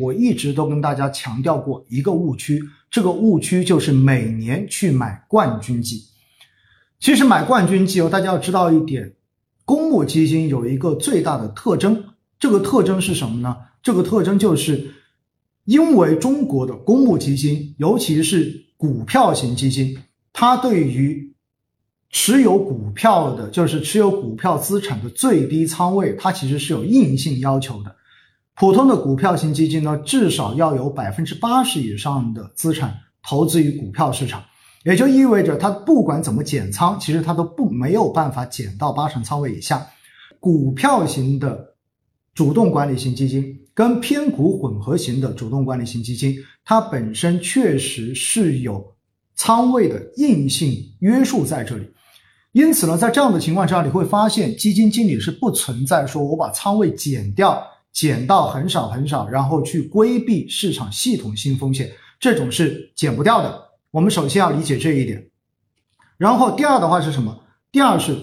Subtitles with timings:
[0.00, 6.02] 我一直都跟大家强调过一个误区，这个误区就是每年去买冠军基。
[6.98, 9.12] 其实买冠军基哦，大家要知道一点，
[9.64, 12.04] 公募基金有一个最大的特征，
[12.38, 13.56] 这个特征是什么呢？
[13.82, 14.88] 这个特征就是，
[15.64, 19.96] 因为中国的公募基金，尤其是股票型基金，
[20.32, 21.34] 它对于
[22.10, 27.94] 持有股票的，就是持有股票资产的最低仓位，它其实是有硬性要求的。
[28.58, 34.42] 普通的股票型基金呢，至少要有百分之八十以上的资产投资于股票市场，
[34.82, 39.86] 也就意味着它不管怎么减仓，其实它都不没有办法减到八成仓位以下。
[40.40, 41.74] 股票型的
[42.34, 48.82] 主动管理型基金跟偏股混合型的主动管理型基金，它本身确实是有
[49.34, 51.86] 仓位的硬性约束在这里。
[52.52, 57.62] 因此呢，在这样的情况之下，你会发现基金经理是不存在说我把仓位减掉。
[57.96, 63.58] 减到很少很少，然后去规避市场系统性风险，这种是减不掉的。
[63.90, 65.26] 我们首先要理解这一点。
[66.18, 67.34] 然后第二的话是什么？
[67.72, 68.14] 第二是，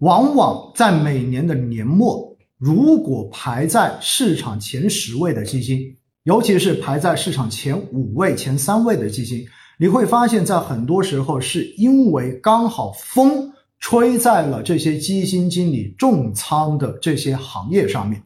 [0.00, 9.42] 往往在每年的年末，如果排在市场前十位的基金，尤其是排在市场前五位、前三位的基金，
[9.78, 18.22] 你会发现在很多时候是因为刚好风吹在了这些基金经理重仓的这些行业上面。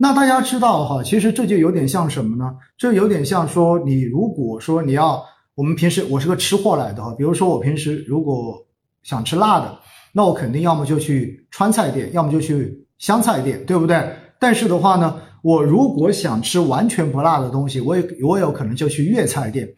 [0.00, 2.54] 那大家知道哈，其实这就有点像什么呢？
[2.76, 5.20] 这有点像说，你如果说你要，
[5.56, 8.64] 我们平时我是个吃货来的哈，比如说我平时如果
[9.02, 9.76] 想吃辣的，
[10.12, 14.08] 那我肯定要么就去川菜店，要么就去湘菜店，对不对？
[14.38, 19.68] 但是的话呢，我如果想吃完全不辣的东西，我也我有可能就去粤菜店，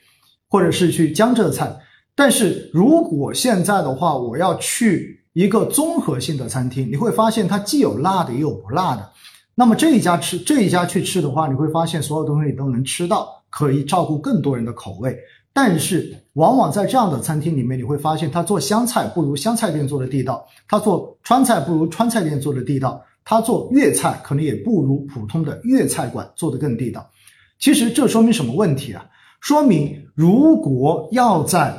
[0.50, 1.74] 或者是去江浙菜。
[2.14, 9.10] 但是如果现在的话，我要去一个综合性的餐厅，你会发现它既有辣的，也有不辣的。
[9.54, 15.18] 那么这一家吃这一家去吃的话，你会发现所有东西你都能吃到，可以照顾更多人的口味。
[15.52, 27.10] 但是往往在这样的餐厅里面，你会发现他做湘菜不如湘菜店做的地道，他做川菜不如川菜店做的地道，他做粤菜可能也不如普通的粤菜馆做的更地道。
[27.58, 29.04] 其实这说明什么问题啊？
[29.40, 31.74] 说明如果要在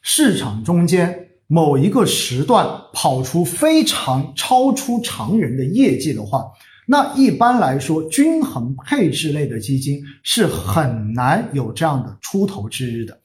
[0.00, 1.23] 市场中间。
[1.54, 6.44] 某一个时段跑出非常超出常人的业绩的话，
[6.84, 13.16] 那一般来说，均衡配置类的基金是很难有这样的出头之日的。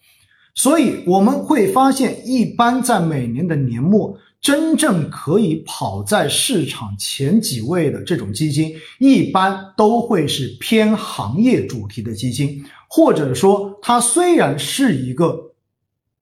[0.53, 15.35] 所以我们会发现，一般在每年的年末，真正可以跑在市场前几位的这种基金，一般都会是偏行业主题的基金，或者说它虽然是一个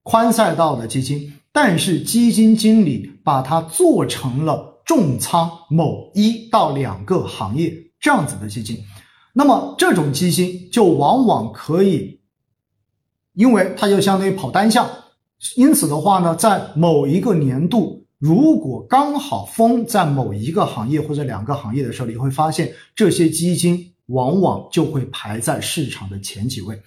[0.04, 1.34] 宽赛道的基金。
[1.60, 8.78] 但是基金经理把它做成了重仓某一到两个行业这样子的基金，
[9.34, 12.20] 那么这种基金就往往可以，
[13.34, 14.88] 因为它就相当于跑单向，
[15.56, 26.80] 因此的话呢，在某一个年度，如果刚好风在某一个行业或者两个行业的时候，你会发现这些基金往往就会排在市场的前几位。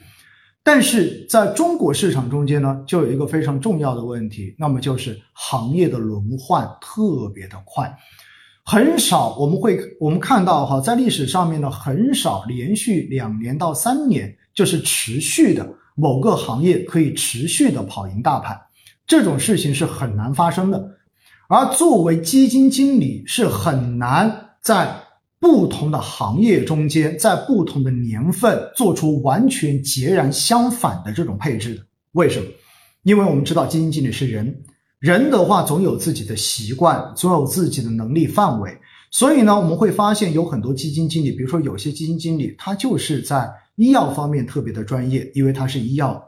[0.62, 7.90] 但是在中国市场中间呢，就有一个非常重要的问题，那么就是行业的轮换特别的快，
[8.64, 18.60] 很少我们会我们看到哈，在历史上面呢，很少连续两年到三年就是持续的某个行业可以持续的跑赢大盘，
[19.06, 20.98] 这种事情是很难发生的，
[21.48, 24.94] 而作为基金经理是很难在。
[25.40, 32.46] 不同的行业中间，在不同的年份做出完全截然相反的这种配置的，为什么？
[33.04, 34.62] 因为我们知道基金经理是人，
[34.98, 38.76] 人的话总有自己的习惯，总有自己的能力范围，
[39.10, 46.22] 所以呢，我们会发现有很多基金经理，比如说有些基金经理，他就是在医药方面特别的专业，因为他是医药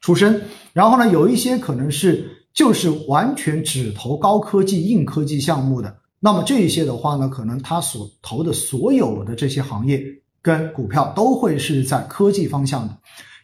[0.00, 0.40] 出身，
[0.72, 5.94] 然后呢，有一些可能是就是完全只投高科技、硬科技项目的。
[6.20, 10.02] 那么这一些的话呢，可能他所投的所有的这些行业
[10.42, 12.96] 跟股票都会是在科技方向的，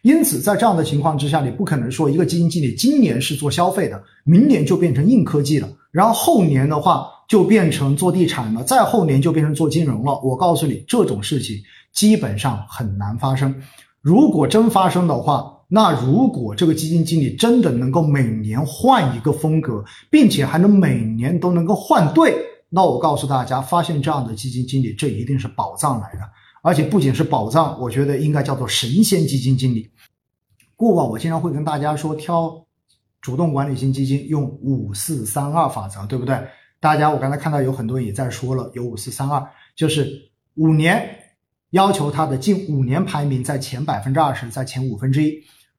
[0.03, 10.21] 因此在这样的情况之下，你不可能说一个基金经理今年是做消费的，明年就变成硬科技了，然后后年的话就变成做地产了，再后年就变成做金融了。
[10.25, 11.57] 我告诉你，这种事情
[11.93, 13.55] 基本上很难发生。
[14.01, 22.35] 如果真发生的话，那如果这个基金经理真的能够每年换一个风格，并且还能每年都能够换对。
[22.75, 26.21] 那我告诉大家，发现这样的基金经理，这一定是宝藏来的，
[26.61, 29.89] 而且不仅是宝藏，我觉得应该叫做神仙基金经理。
[30.75, 32.67] 过往我经常会跟大家说，挑
[33.21, 36.37] 主动管理型基金用五四三二法则，对不对？
[36.81, 39.41] 大家我刚才看到有很多人也在说了，有五四三二，
[39.77, 41.09] 就是五年
[41.71, 45.33] 要求它的近五年排名在前百分之二十，在前五分之一。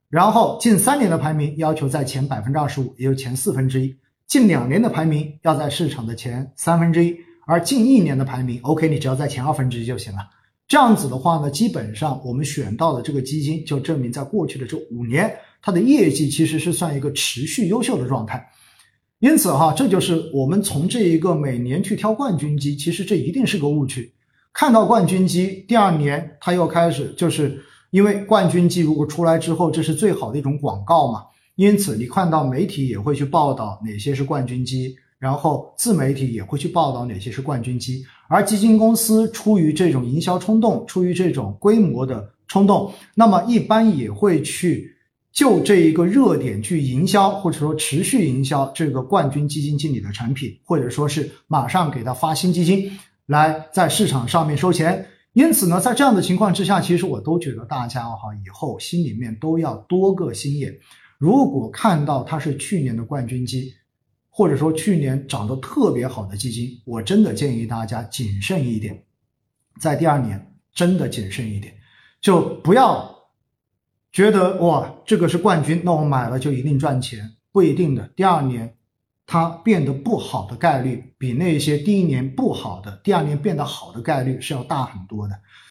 [0.08, 3.90] 然后近三年的排名要求在前百分之二十五，也就前四分之一；
[4.28, 10.20] 近两年的排名要在市场的前三分之一，而近一年的排名，OK，你只要在前二分之一就行了。
[10.68, 15.32] 这样子的话呢，基本上我们选到的这个基金就证明，在过去的这五年，
[15.62, 18.46] 它的业绩其实是算一个持续优秀的状态。
[19.20, 24.12] 因此哈，这就是我们从这一个每年去挑冠军基，其实这一定是个误区。
[24.54, 27.62] 看到冠军基，第二年它又开始就是。
[27.92, 31.24] 因为冠军机如果出来之后，这是最好的一种广告嘛，
[31.56, 44.94] 因此你看到媒体也会去报道哪些是冠军机，然后自媒体也会去报道哪些是冠军机，而基金公司出于这种营销冲动，出于这种规模的冲动，那么一般也会去
[45.32, 52.92] 就这一个热点去营销，或者说持续营销这个冠军基金经理的产品，或者说是马上给他发新基金，
[53.26, 55.06] 来在市场上面收钱。
[55.34, 60.74] 因此呢，在这样的情况之下，其实我都觉得大家哈以后心里面都要多个心眼。
[61.18, 63.74] 如果看到它是去年的冠军基，
[64.30, 69.04] 或者说去年涨得特别好的基金，我真的建议大家谨慎一点，
[69.80, 71.74] 在第二年真的谨慎一点，
[72.22, 73.16] 就不要
[74.12, 78.08] 觉得哇这个是冠军，那我买了就一定赚钱，不一定的。
[78.16, 78.76] 第二年。
[79.28, 85.34] 它变得不好的概率比那些第一年不好的第二年变得好的概率是要大很多的，